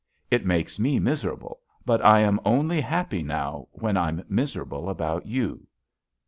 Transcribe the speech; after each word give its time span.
It 0.31 0.47
makes 0.47 0.79
me 0.79 0.97
miserable, 0.99 1.59
but 1.85 2.03
I 2.03 2.21
am 2.21 2.39
only 2.43 2.81
happy 2.81 3.21
now 3.21 3.67
when 3.71 3.97
I'm 3.97 4.25
miserable 4.27 4.89
about 4.89 5.27
you. 5.27 5.67